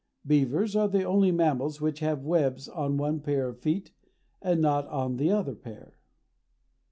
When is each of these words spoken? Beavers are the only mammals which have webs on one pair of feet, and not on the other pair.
Beavers 0.25 0.75
are 0.75 0.87
the 0.87 1.03
only 1.03 1.31
mammals 1.31 1.79
which 1.79 1.99
have 1.99 2.25
webs 2.25 2.67
on 2.67 2.97
one 2.97 3.19
pair 3.19 3.47
of 3.49 3.59
feet, 3.59 3.91
and 4.41 4.59
not 4.59 4.87
on 4.87 5.17
the 5.17 5.29
other 5.29 5.53
pair. 5.53 5.93